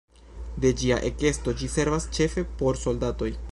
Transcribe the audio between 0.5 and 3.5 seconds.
De ĝia ekesto ĝi servas ĉefe por soldatoj.